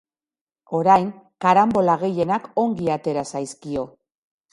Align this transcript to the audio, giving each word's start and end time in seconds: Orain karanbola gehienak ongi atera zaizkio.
Orain 0.77 1.03
karanbola 1.45 1.97
gehienak 2.05 2.47
ongi 2.63 2.89
atera 2.95 3.25
zaizkio. 3.33 3.85